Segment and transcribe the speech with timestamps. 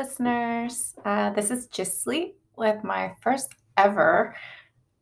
[0.00, 0.94] listeners.
[1.04, 4.34] Uh, this is Gisli with my first ever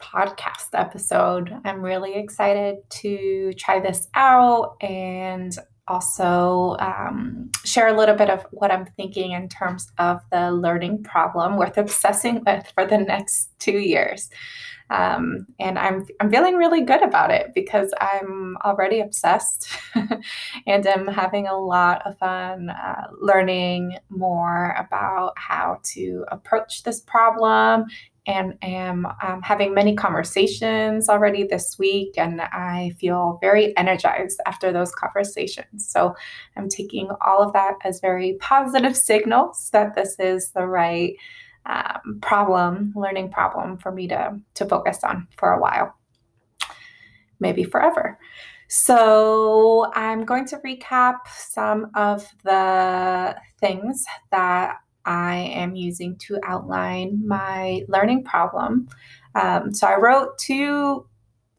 [0.03, 1.55] podcast episode.
[1.65, 5.57] I'm really excited to try this out and
[5.87, 11.05] also um, share a little bit of what I'm thinking in terms of the learning
[11.05, 14.29] problem worth obsessing with for the next two years.
[14.91, 19.69] Um, and I'm I'm feeling really good about it because I'm already obsessed,
[20.67, 27.01] and I'm having a lot of fun uh, learning more about how to approach this
[27.01, 27.85] problem.
[28.27, 34.71] And am um, having many conversations already this week, and I feel very energized after
[34.71, 35.89] those conversations.
[35.89, 36.15] So
[36.55, 41.15] I'm taking all of that as very positive signals that this is the right
[41.69, 45.95] um, problem, learning problem for me to, to focus on for a while,
[47.41, 48.19] maybe forever.
[48.69, 57.27] So, I'm going to recap some of the things that I am using to outline
[57.27, 58.89] my learning problem.
[59.35, 61.07] Um, so, I wrote two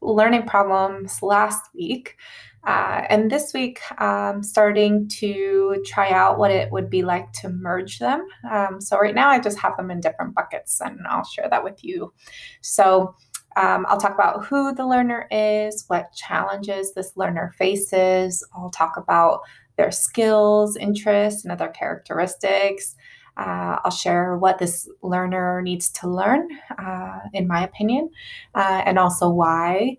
[0.00, 2.16] learning problems last week.
[2.64, 7.48] Uh, and this week, I'm starting to try out what it would be like to
[7.48, 8.26] merge them.
[8.50, 11.64] Um, so, right now, I just have them in different buckets, and I'll share that
[11.64, 12.12] with you.
[12.60, 13.14] So,
[13.56, 18.46] um, I'll talk about who the learner is, what challenges this learner faces.
[18.54, 19.40] I'll talk about
[19.76, 22.94] their skills, interests, and other characteristics.
[23.36, 28.10] Uh, I'll share what this learner needs to learn, uh, in my opinion,
[28.54, 29.96] uh, and also why.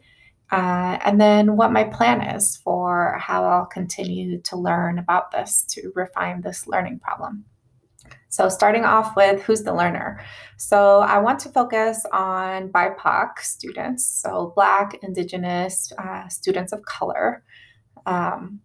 [0.51, 5.63] Uh, and then what my plan is for how I'll continue to learn about this
[5.69, 7.45] to refine this learning problem.
[8.27, 10.21] So, starting off with who's the learner.
[10.57, 17.43] So, I want to focus on BIPOC students, so Black, Indigenous, uh, students of color,
[18.05, 18.59] um,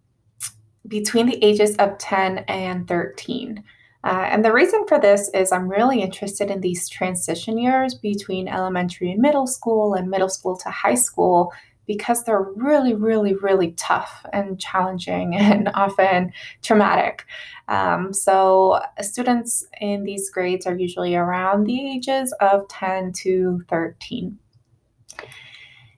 [0.87, 3.63] between the ages of 10 and 13.
[4.03, 8.47] Uh, and the reason for this is I'm really interested in these transition years between
[8.47, 11.51] elementary and middle school and middle school to high school
[11.87, 16.31] because they're really, really, really tough and challenging and often
[16.61, 17.25] traumatic.
[17.67, 24.37] Um, so, students in these grades are usually around the ages of 10 to 13.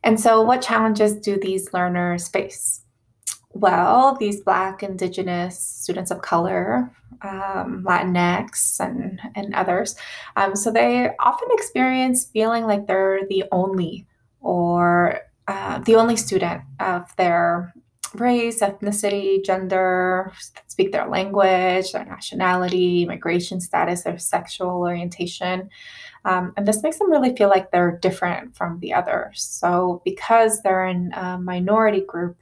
[0.03, 2.81] And so, what challenges do these learners face?
[3.53, 6.91] Well, these Black, Indigenous, students of color,
[7.23, 9.95] um, Latinx, and, and others,
[10.35, 14.05] um, so they often experience feeling like they're the only
[14.39, 17.73] or uh, the only student of their
[18.13, 20.31] race, ethnicity, gender,
[20.67, 25.67] speak their language, their nationality, migration status, their sexual orientation.
[26.23, 29.41] Um, and this makes them really feel like they're different from the others.
[29.41, 32.37] So, because they're in a minority group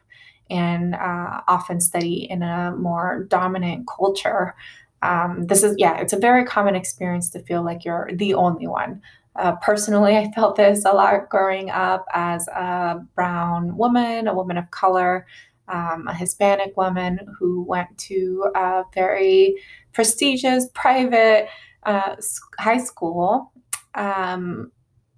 [0.50, 4.54] and uh, often study in a more dominant culture,
[5.02, 8.68] um, this is, yeah, it's a very common experience to feel like you're the only
[8.68, 9.02] one.
[9.36, 14.58] Uh, personally, I felt this a lot growing up as a brown woman, a woman
[14.58, 15.26] of color,
[15.68, 19.62] um, a Hispanic woman who went to a very
[19.94, 21.48] prestigious private
[21.84, 22.16] uh,
[22.60, 23.52] high school.
[23.96, 24.72] Um,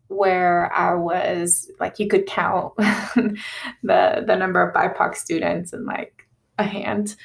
[0.09, 3.35] where I was like, you could count the
[3.83, 7.15] the number of BIPOC students in like a hand.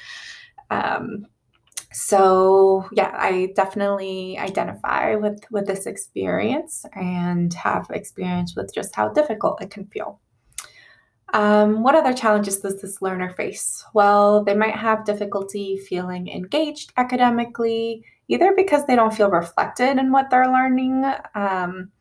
[0.69, 1.25] Um,
[1.95, 9.07] so yeah i definitely identify with with this experience and have experience with just how
[9.09, 10.19] difficult it can feel.
[11.33, 13.83] Um, what other challenges does this learner face?
[13.93, 20.11] Well they might have difficulty feeling engaged academically either because they don't feel reflected in
[20.11, 21.91] what they're learning um,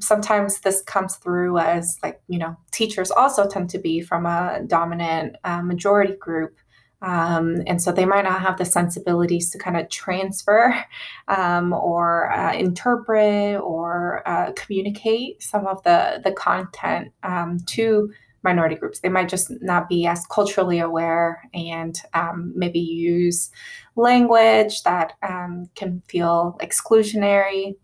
[0.00, 4.60] sometimes this comes through as like you know teachers also tend to be from a
[4.66, 6.56] dominant uh, majority group
[7.02, 10.74] um, and so they might not have the sensibilities to kind of transfer
[11.28, 18.10] um, or uh, interpret or uh, communicate some of the, the content um, to
[18.42, 19.00] minority groups.
[19.00, 23.50] They might just not be as culturally aware and um, maybe use
[23.96, 27.74] language that um, can feel exclusionary.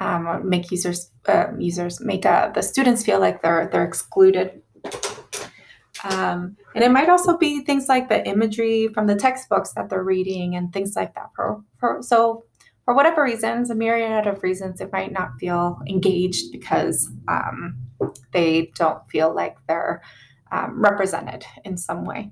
[0.00, 1.12] Um, make users
[1.56, 4.60] users make uh, the students feel like they're they're excluded
[6.04, 10.04] um, and it might also be things like the imagery from the textbooks that they're
[10.04, 11.30] reading and things like that.
[11.34, 12.44] For, for, so,
[12.84, 17.76] for whatever reasons, a myriad of reasons, it might not feel engaged because um,
[18.32, 20.02] they don't feel like they're
[20.52, 22.30] um, represented in some way.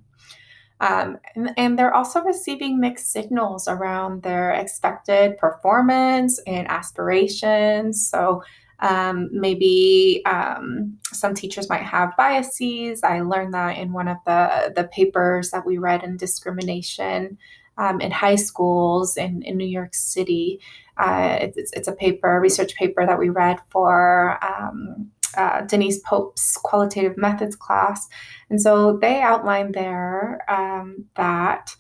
[0.81, 8.11] Um, and, and, they're also receiving mixed signals around their expected performance and aspirations.
[8.11, 8.43] So,
[8.83, 13.03] um, maybe um, some teachers might have biases.
[13.03, 17.39] I learned that in one of the, the papers that we read in discrimination.
[17.79, 20.61] um, in high schools in, in New York City.
[20.97, 26.59] Uh, it's, it's a paper, research paper that we read for um, uh, Denise Pope's
[26.59, 28.09] qualitative methods class.
[28.51, 31.75] And so they outlined there um, that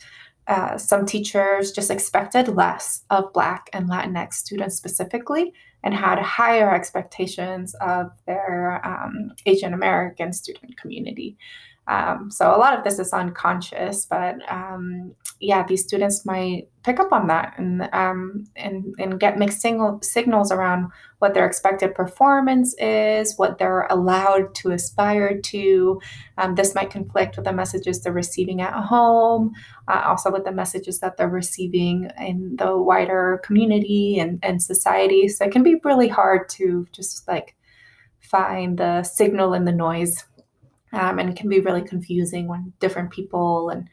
[0.48, 5.52] uh, some teachers just expected less of Black and Latinx students specifically
[5.84, 11.36] and had higher expectations of their um, Asian American student community.
[11.88, 17.00] Um, so a lot of this is unconscious, but um, yeah, these students might pick
[17.00, 21.94] up on that and um, and and get mixed signal, signals around what their expected
[21.94, 26.00] performance is, what they're allowed to aspire to.
[26.38, 29.52] Um, this might conflict with the messages they're receiving at home,
[29.88, 35.26] uh, also with the messages that they're receiving in the wider community and, and society.
[35.28, 37.56] So it can be really hard to just like
[38.20, 40.24] find the signal in the noise
[40.92, 43.88] um, and it can be really confusing when different people and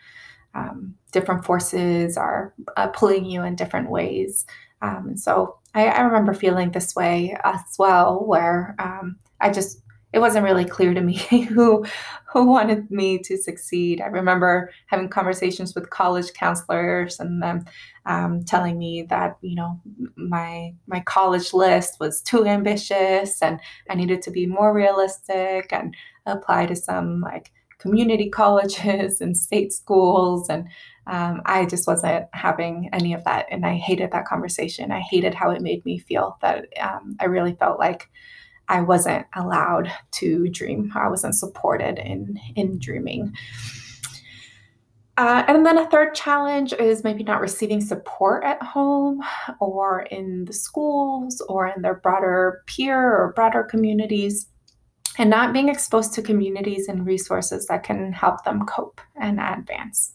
[0.53, 4.45] um, different forces are uh, pulling you in different ways.
[4.81, 9.81] Um, so I, I, remember feeling this way as well, where um, I just
[10.11, 11.17] it wasn't really clear to me
[11.49, 11.85] who
[12.31, 14.01] who wanted me to succeed.
[14.01, 17.65] I remember having conversations with college counselors and them
[18.05, 19.79] um, telling me that you know
[20.15, 23.59] my my college list was too ambitious and
[23.89, 25.95] I needed to be more realistic and
[26.31, 30.67] apply to some like community colleges and state schools and
[31.07, 34.91] um, i just wasn't having any of that and i hated that conversation.
[34.91, 38.09] I hated how it made me feel that um, i really felt like
[38.67, 43.33] i wasn't allowed to dream i wasn't supported in in dreaming.
[45.19, 49.21] Uh, and then a third challenge is maybe not receiving support at home
[49.59, 54.47] or in the schools or in their broader peer or broader communities
[55.19, 60.13] and not being exposed to communities and resources that can help them cope and advance.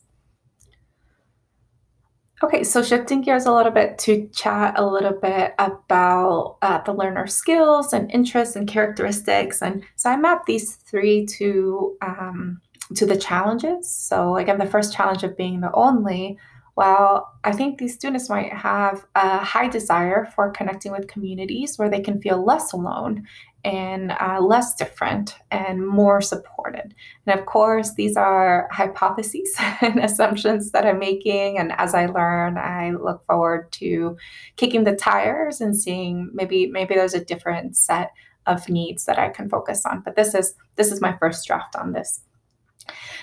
[2.42, 6.92] Okay, so shifting gears a little bit to chat a little bit about uh, the
[6.92, 9.62] learner skills and interests and characteristics.
[9.62, 12.60] And so I mapped these three to um,
[12.96, 13.94] to the challenges.
[13.94, 16.38] So again, the first challenge of being the only.
[16.76, 21.88] Well, I think these students might have a high desire for connecting with communities where
[21.88, 23.26] they can feel less alone
[23.64, 26.94] and uh, less different and more supported.
[27.26, 31.58] And of course, these are hypotheses and assumptions that I'm making.
[31.58, 34.16] And as I learn, I look forward to
[34.56, 38.10] kicking the tires and seeing maybe maybe there's a different set
[38.46, 40.00] of needs that I can focus on.
[40.00, 42.20] But this is this is my first draft on this.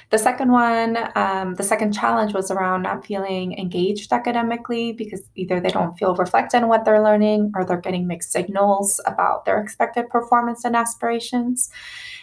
[0.09, 5.59] The second one, um, the second challenge was around not feeling engaged academically because either
[5.59, 9.61] they don't feel reflected in what they're learning or they're getting mixed signals about their
[9.61, 11.69] expected performance and aspirations.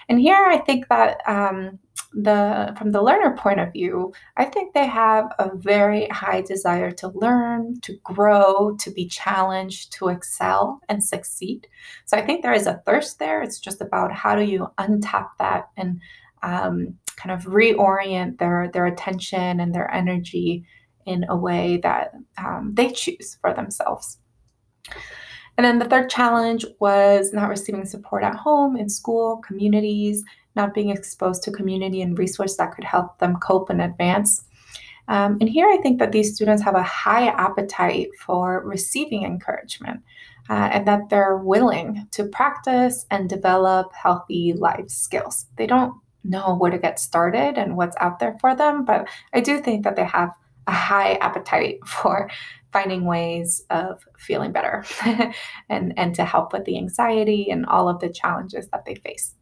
[0.08, 1.79] And here I think that um,
[2.12, 6.90] the from the learner point of view, I think they have a very high desire
[6.93, 11.69] to learn, to grow, to be challenged, to excel and succeed.
[12.06, 13.43] So I think there is a thirst there.
[13.43, 16.00] It's just about how do you untap that and
[16.43, 20.64] um, kind of reorient their their attention and their energy
[21.06, 24.19] in a way that um, they choose for themselves.
[25.56, 30.23] And then the third challenge was not receiving support at home, in school, communities,
[30.55, 34.44] not being exposed to community and resource that could help them cope and advance.
[35.09, 40.02] Um, and here I think that these students have a high appetite for receiving encouragement
[40.50, 45.47] uh, and that they're willing to practice and develop healthy life skills.
[45.57, 45.95] They don't
[46.25, 48.85] know where to get started and what's out there for them.
[48.85, 50.31] But I do think that they have
[50.67, 52.31] a high appetite for
[52.73, 54.85] finding ways of feeling better
[55.71, 59.35] and, and to help with the anxiety and all of the challenges that they face.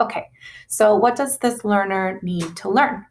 [0.00, 0.26] Okay,
[0.68, 3.04] so what does this learner need to learn?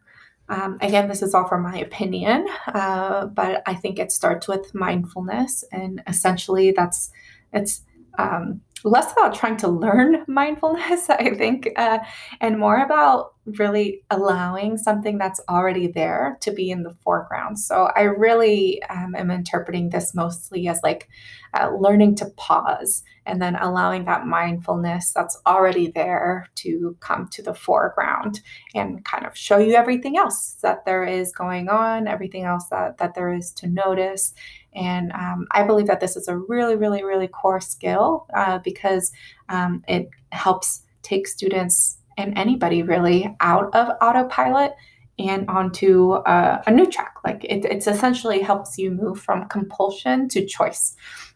[0.48, 4.74] Um, again, this is all from my opinion, uh, but I think it starts with
[4.74, 7.10] mindfulness, and essentially, that's
[7.52, 7.82] it's
[8.18, 11.98] um, less about trying to learn mindfulness, I think, uh,
[12.40, 17.58] and more about really allowing something that's already there to be in the foreground.
[17.58, 21.08] So I really um, am interpreting this mostly as like
[21.54, 27.42] uh, learning to pause and then allowing that mindfulness that's already there to come to
[27.42, 28.40] the foreground
[28.74, 32.98] and kind of show you everything else that there is going on, everything else that,
[32.98, 34.34] that there is to notice,
[34.74, 39.12] and um, I believe that this is a really, really, really core skill uh, because
[39.48, 44.74] um, it helps take students and anybody really out of autopilot
[45.18, 47.14] and onto uh, a new track.
[47.24, 50.94] Like it, it's essentially helps you move from compulsion to choice.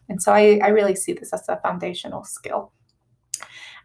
[0.09, 2.71] And so I, I really see this as a foundational skill.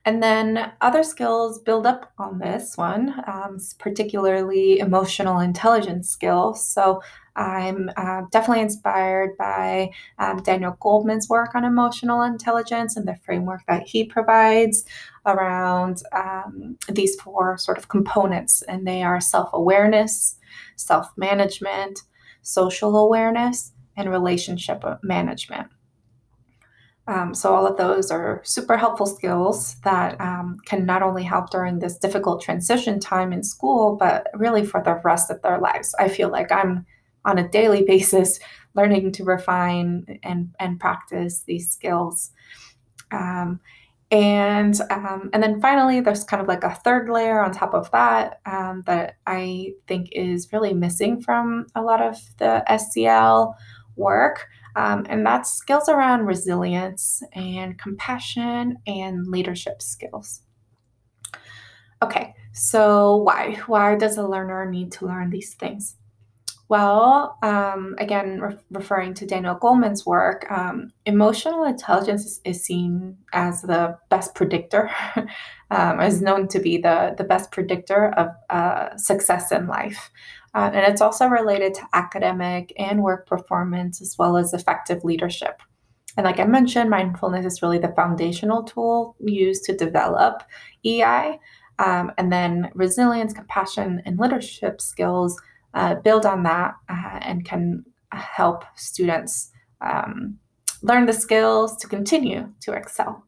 [0.08, 6.66] And then other skills build up on this one, um, particularly emotional intelligence skills.
[6.66, 7.02] So
[7.36, 13.60] I'm uh, definitely inspired by um, Daniel Goleman's work on emotional intelligence and the framework
[13.68, 14.86] that he provides
[15.26, 18.62] around um, these four sort of components.
[18.62, 20.36] And they are self awareness,
[20.76, 22.00] self management,
[22.40, 25.68] social awareness, and relationship management.
[27.08, 31.50] Um, so, all of those are super helpful skills that um, can not only help
[31.50, 35.94] during this difficult transition time in school, but really for the rest of their lives.
[35.98, 36.84] I feel like I'm
[37.24, 38.38] on a daily basis
[38.74, 42.30] learning to refine and, and practice these skills.
[43.10, 43.60] Um,
[44.10, 47.90] and um, and then finally, there's kind of like a third layer on top of
[47.90, 53.54] that um, that I think is really missing from a lot of the SEL
[53.96, 54.46] work,
[54.76, 60.42] um, and that's skills around resilience and compassion and leadership skills.
[62.02, 63.54] Okay, so why?
[63.66, 65.96] Why does a learner need to learn these things?
[66.68, 73.16] Well, um, again, re- referring to Daniel Goleman's work, um, emotional intelligence is, is, seen
[73.32, 74.90] as the best predictor,
[75.70, 80.10] um, is known to be the, the best predictor of uh, success in life.
[80.54, 85.62] Uh, and it's also related to academic and work performance, as well as effective leadership.
[86.16, 90.42] And like I mentioned, mindfulness is really the foundational tool used to develop
[90.84, 91.38] EI.
[91.78, 95.40] Um, and then resilience, compassion, and leadership skills
[95.74, 100.38] uh, build on that uh, and can help students um,
[100.82, 103.24] learn the skills to continue to excel.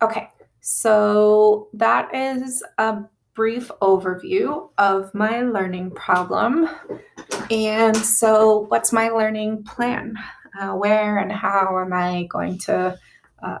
[0.00, 0.28] Okay,
[0.60, 3.02] so that is a
[3.38, 6.68] brief overview of my learning problem.
[7.52, 10.16] And so, what's my learning plan?
[10.60, 12.98] Uh, where and how am I going to
[13.40, 13.58] uh,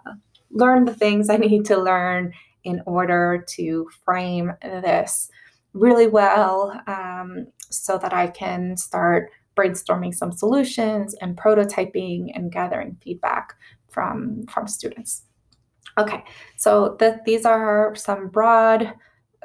[0.50, 2.32] learn the things I need to learn
[2.64, 5.30] in order to frame this
[5.74, 12.96] really well um, so that I can start brainstorming some solutions and prototyping and gathering
[13.00, 13.54] feedback
[13.88, 15.22] from from students.
[15.96, 16.24] Okay,
[16.56, 18.94] so the, these are some broad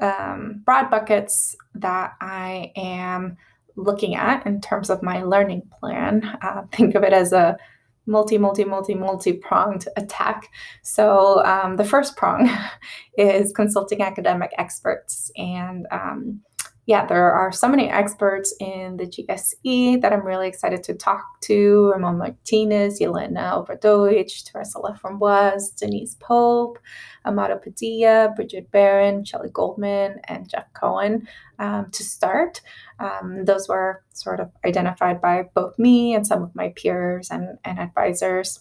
[0.02, 3.38] um, broad buckets that I am
[3.76, 6.24] looking at in terms of my learning plan.
[6.42, 7.58] Uh, think of it as a
[8.06, 10.50] multi, multi, multi, multi pronged attack.
[10.84, 12.50] So, um, the first prong
[13.18, 15.32] is consulting academic experts.
[15.38, 16.42] And um,
[16.86, 21.40] yeah, there are so many experts in the GSE that I'm really excited to talk
[21.44, 21.92] to.
[21.92, 26.78] Ramon Martinez, Jelena Obradović, Teresa LaFromboise, Denise Pope,
[27.26, 31.26] Amado Padilla, Brigid Barron, Shelley Goldman, and Jeff Cohen
[31.58, 32.60] um, to start.
[33.00, 37.58] Um, those were sort of identified by both me and some of my peers and,
[37.64, 38.60] and advisors.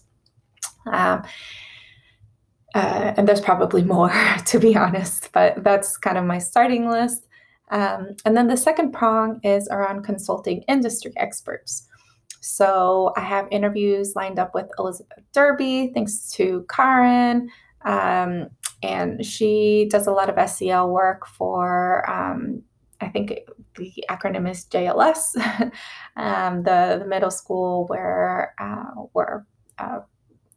[0.85, 1.23] Um,
[2.73, 4.13] uh, and there's probably more,
[4.45, 7.27] to be honest, but that's kind of my starting list.
[7.71, 11.87] Um, and then the second prong is around consulting industry experts.
[12.41, 17.49] So I have interviews lined up with Elizabeth Derby, thanks to Karen.
[17.85, 18.49] Um,
[18.81, 22.63] and she does a lot of SEL work for um,
[23.03, 23.39] I think
[23.77, 25.35] the acronym is JLS,
[26.17, 29.45] um, the, the middle school where uh, where
[29.77, 29.99] uh,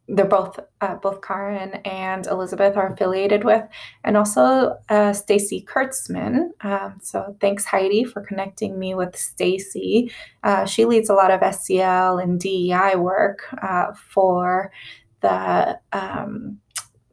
[0.07, 3.63] they're both uh, both Karen and Elizabeth are affiliated with,
[4.03, 6.49] and also uh, Stacy Kurtzman.
[6.61, 10.11] Um, so thanks Heidi for connecting me with Stacy.
[10.43, 14.71] Uh, she leads a lot of SEL and DEI work uh, for
[15.21, 16.59] the um,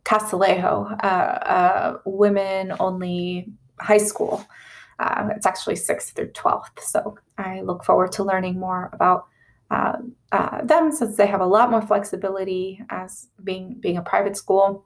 [0.05, 3.49] Castilleja uh, women only
[3.81, 4.47] high school.
[5.01, 6.81] Uh, it's actually 6th through 12th.
[6.81, 9.27] So I look forward to learning more about
[9.71, 9.97] uh,
[10.33, 14.85] uh, them since they have a lot more flexibility as being being a private school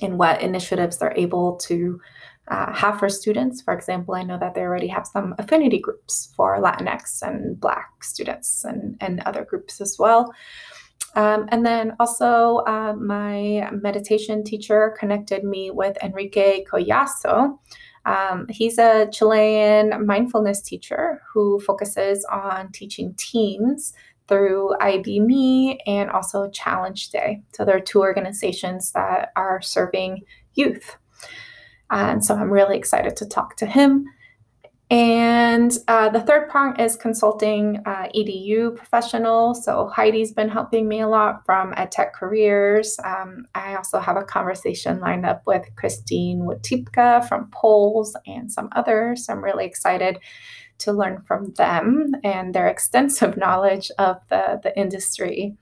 [0.00, 2.00] in what initiatives they're able to
[2.48, 3.60] uh, have for students.
[3.60, 8.04] For example, I know that they already have some affinity groups for Latinx and Black
[8.04, 10.32] students and, and other groups as well.
[11.16, 17.58] Um, and then also, uh, my meditation teacher connected me with Enrique Collazo,
[18.06, 23.92] um, he's a Chilean mindfulness teacher who focuses on teaching teens
[24.28, 27.42] through IBME and also Challenge Day.
[27.52, 30.22] So there are two organizations that are serving
[30.54, 30.96] youth.
[31.90, 34.06] And so I'm really excited to talk to him.
[34.88, 39.64] And uh, the third prong is consulting uh, EDU professionals.
[39.64, 42.96] So Heidi's been helping me a lot from EdTech Careers.
[43.02, 48.68] Um, I also have a conversation lined up with Christine Wotipka from Pols and some
[48.76, 49.26] others.
[49.28, 50.20] I'm really excited
[50.78, 55.56] to learn from them and their extensive knowledge of the, the industry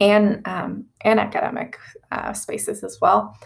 [0.00, 1.76] and, um, and academic
[2.10, 3.36] uh, spaces as well.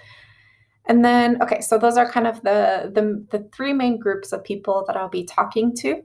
[0.88, 4.44] And then, okay, so those are kind of the, the, the three main groups of
[4.44, 6.02] people that I'll be talking to.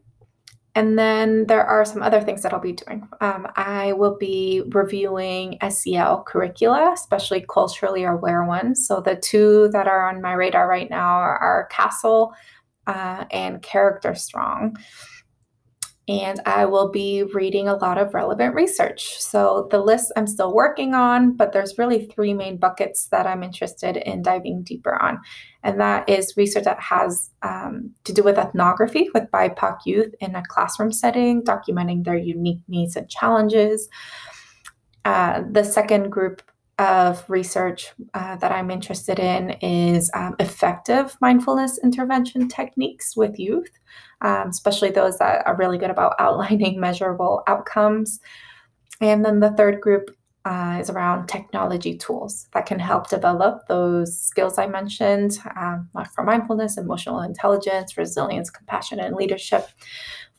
[0.73, 3.07] And then there are some other things that I'll be doing.
[3.19, 8.87] Um, I will be reviewing SEL curricula, especially culturally aware ones.
[8.87, 12.31] So the two that are on my radar right now are CASEL
[12.87, 14.77] uh, and Character Strong
[16.07, 19.19] and I will be reading a lot of relevant research.
[19.19, 23.43] So, the list I'm still working on, but there's really three main buckets that I'm
[23.43, 25.19] interested in diving deeper on.
[25.63, 30.35] And that is research that has um, to do with ethnography with BIPOC youth in
[30.35, 33.87] a classroom setting, documenting their unique needs and challenges.
[35.05, 36.41] Uh, the second group
[36.81, 43.69] of research uh, that I'm interested in is um, effective mindfulness intervention techniques with youth,
[44.21, 48.19] um, especially those that are really good about outlining measurable outcomes.
[48.99, 50.09] And then the third group
[50.43, 56.23] uh, is around technology tools that can help develop those skills I mentioned um, for
[56.23, 59.67] mindfulness, emotional intelligence, resilience, compassion, and leadership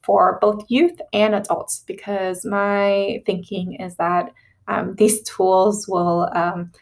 [0.02, 1.84] for both youth and adults.
[1.87, 4.32] Because my thinking is that
[4.69, 6.73] um, these tools will um,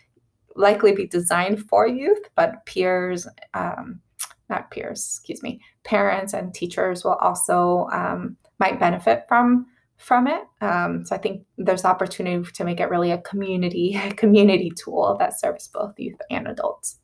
[0.57, 4.01] likely be designed for youth, but peers, um,
[4.49, 10.45] not peers, excuse me, parents and teachers will also um, might benefit from from it.
[10.63, 15.39] Um, so I think there's opportunity to make it really a community community tool that
[15.39, 16.99] serves both youth and adults.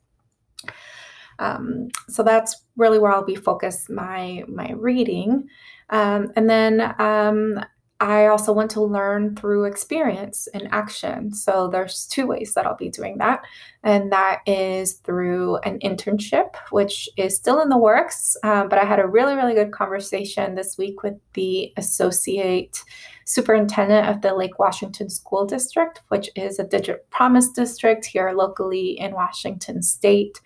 [1.39, 5.47] Um, so that's really where I'll be focused my my reading,
[5.91, 7.63] um, and then um,
[7.99, 11.33] I also want to learn through experience and action.
[11.33, 13.41] So there's two ways that I'll be doing that.
[13.83, 18.37] And that is through an internship, which is still in the works.
[18.43, 22.83] Um, but I had a really, really good conversation this week with the associate
[23.25, 28.91] superintendent of the Lake Washington School District, which is a Digital Promise district here locally
[28.99, 30.39] in Washington State.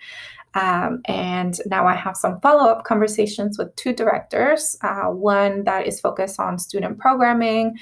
[0.54, 5.88] Um, and now I have some follow up conversations with two directors uh, one that
[5.88, 7.78] is focused on student programming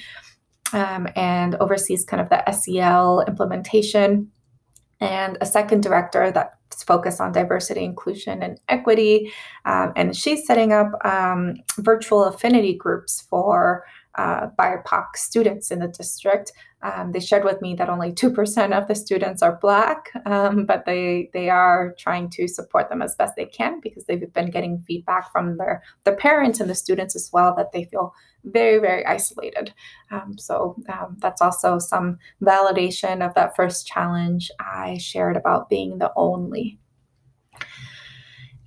[0.73, 4.31] um, and oversees kind of the SEL implementation,
[5.01, 9.31] and a second director that's focused on diversity, inclusion, and equity.
[9.65, 13.85] Um, and she's setting up um, virtual affinity groups for
[14.19, 16.51] uh, BIPOC students in the district.
[16.81, 20.85] Um, they shared with me that only 2% of the students are Black, um, but
[20.85, 24.79] they, they are trying to support them as best they can because they've been getting
[24.79, 29.05] feedback from their, their parents and the students as well that they feel very, very
[29.05, 29.73] isolated.
[30.11, 35.99] Um, so um, that's also some validation of that first challenge I shared about being
[35.99, 36.77] the only.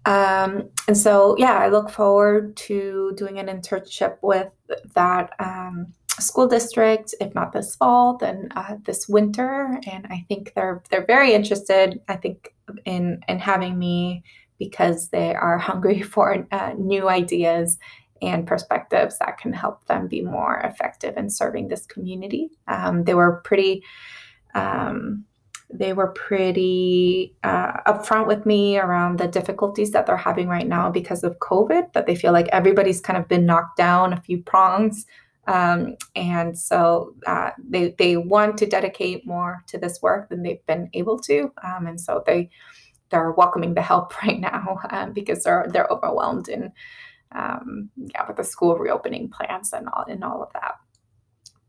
[0.05, 4.49] Um, and so, yeah, I look forward to doing an internship with
[4.95, 9.79] that um, school district, if not this fall, then uh, this winter.
[9.91, 12.01] And I think they're they're very interested.
[12.09, 14.25] I think in in having me
[14.59, 17.79] because they are hungry for uh, new ideas
[18.21, 22.51] and perspectives that can help them be more effective in serving this community.
[22.69, 23.83] Um, they were pretty.
[24.55, 25.25] Um,
[25.73, 30.91] they were pretty uh, upfront with me around the difficulties that they're having right now
[30.91, 34.43] because of COVID, that they feel like everybody's kind of been knocked down a few
[34.43, 35.07] prongs.
[35.47, 40.65] Um, and so uh, they, they want to dedicate more to this work than they've
[40.67, 41.53] been able to.
[41.65, 42.51] Um, and so they,
[43.11, 46.71] they're welcoming the help right now um, because they're, they're overwhelmed in,
[47.35, 50.75] um, yeah, with the school reopening plans and all, and all of that.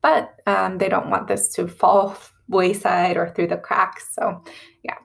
[0.02, 4.14] But um, they don't want this to fall wayside or through the cracks.
[4.14, 4.44] So,
[4.84, 4.98] yeah.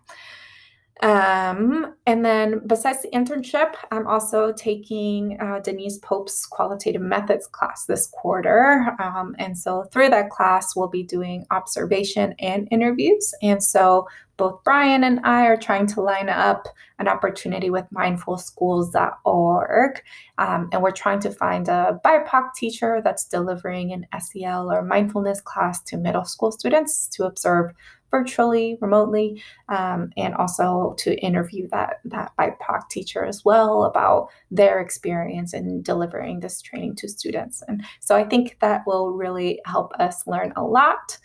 [1.01, 7.85] Um, and then besides the internship, I'm also taking uh, Denise Pope's qualitative methods class
[7.85, 8.97] this quarter.
[8.99, 13.33] Um, and so through that class, we'll be doing observation and interviews.
[13.43, 16.67] And so both Brian and I are trying to line up
[16.99, 20.03] an opportunity with mindfulschools.org.
[20.39, 25.43] Um, and we're trying to find a BIPOC teacher that's delivering an SEL or mindfulness
[25.43, 27.73] class to middle school students to observe
[28.11, 34.81] virtually, remotely, um, and also to interview that that BIPOC teacher as well about their
[34.81, 37.63] experience in delivering this training to students.
[37.69, 41.19] And so I think that will really help us learn a lot.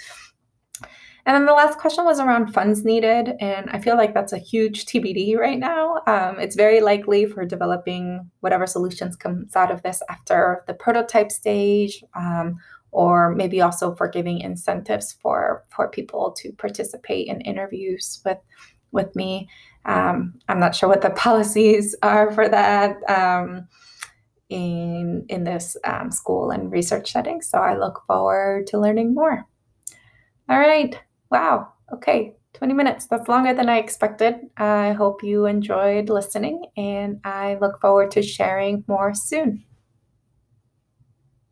[1.26, 3.34] And then the last question was around funds needed.
[3.40, 6.02] And I feel like that's a huge TBD right now.
[6.06, 11.32] Um, it's very likely for developing whatever solutions comes out of this after the prototype
[11.32, 12.58] stage um,
[12.92, 18.38] or maybe also for giving incentives for for people to participate in interviews with
[18.92, 19.50] with me.
[19.86, 23.68] Um, I'm not sure what the policies are for that um,
[24.50, 27.42] in in this um, school and research setting.
[27.42, 29.46] So I look forward to learning more.
[30.50, 31.00] All right.
[31.34, 31.74] Wow.
[31.92, 32.34] Okay.
[32.54, 33.08] 20 minutes.
[33.08, 34.36] That's longer than I expected.
[34.58, 39.66] I hope you enjoyed listening, and I look forward to sharing more soon.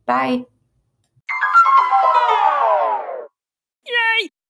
[0.05, 0.45] Bye.